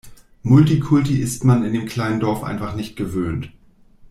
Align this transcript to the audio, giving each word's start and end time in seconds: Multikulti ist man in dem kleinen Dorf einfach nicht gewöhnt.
Multikulti 0.41 1.19
ist 1.19 1.43
man 1.43 1.63
in 1.63 1.73
dem 1.73 1.85
kleinen 1.85 2.19
Dorf 2.21 2.41
einfach 2.41 2.73
nicht 2.75 2.95
gewöhnt. 2.95 3.51